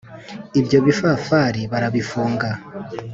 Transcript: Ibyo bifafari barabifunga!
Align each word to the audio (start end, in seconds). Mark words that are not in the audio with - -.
Ibyo 0.59 0.77
bifafari 0.85 1.61
barabifunga! 1.71 2.49